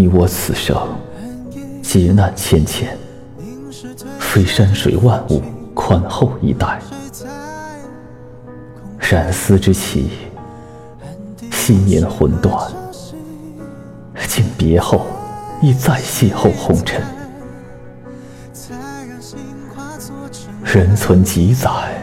[0.00, 0.74] 你我此生
[1.82, 2.96] 劫难千千，
[4.18, 5.42] 非山水万物
[5.74, 6.80] 宽厚以待。
[8.98, 10.08] 染丝之起，
[11.50, 12.72] 昔年魂断，
[14.26, 15.04] 竟别后，
[15.60, 17.02] 亦再邂逅红尘。
[20.64, 22.02] 人存几载，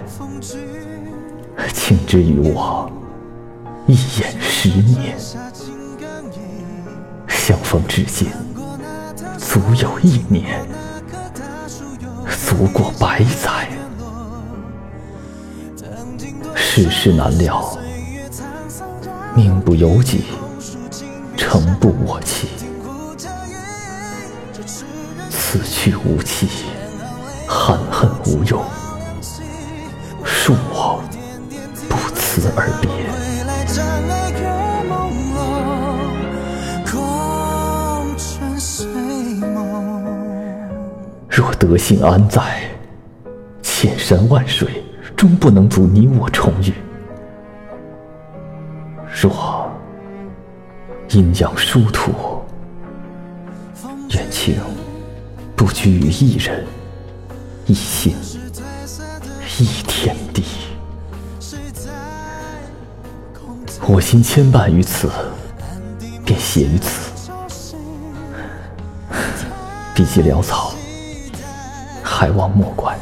[1.73, 2.87] 竟知与我
[3.87, 5.17] 一眼十年。
[7.47, 8.27] 相逢至今，
[9.39, 10.67] 足有一年，
[12.27, 13.69] 足过百载。
[16.53, 17.65] 世事难料，
[19.33, 20.25] 命不由己，
[21.37, 22.49] 诚不我欺。
[25.29, 26.49] 此去无期，
[27.47, 28.61] 含恨无用，
[30.25, 31.01] 恕我
[31.87, 33.06] 不辞而别。
[41.59, 42.69] 德性安在，
[43.63, 44.83] 千山万水
[45.15, 46.71] 终不能阻你我重遇；
[49.11, 49.67] 若
[51.09, 52.11] 阴阳殊途，
[54.11, 54.55] 愿情
[55.55, 56.63] 不拘于一人、
[57.65, 58.13] 一心、
[59.59, 60.43] 一天地。
[63.87, 65.09] 我心牵绊于此，
[66.23, 67.11] 便写于此。
[69.95, 70.76] 笔迹潦草。
[72.19, 72.97] 还望莫怪，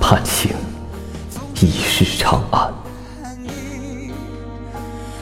[0.00, 0.50] 盼请
[1.60, 2.74] 一世长安。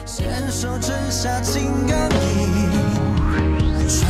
[0.07, 2.67] 牵手真下情感意，
[3.87, 4.09] 传